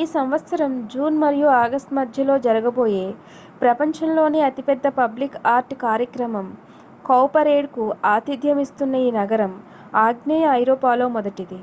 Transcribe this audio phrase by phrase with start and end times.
[0.00, 3.04] ఈ సంవత్సరం జూన్ మరియు ఆగస్టు మధ్యలో జరగబోయే
[3.60, 6.48] ప్రపంచంలోనే అతిపెద్ద పబ్లిక్ ఆర్ట్ కార్యక్రమం
[7.04, 9.54] కౌపరేడ్ కు ఆతిథ్యం ఇస్తున్న ఈ నగరం
[10.06, 11.60] ఆగ్నేయ ఐరోపాలో మొదటిది